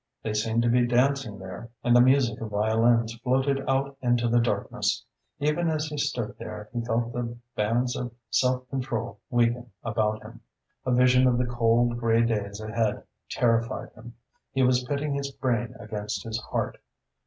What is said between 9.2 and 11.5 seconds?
weaken about him. A vision of the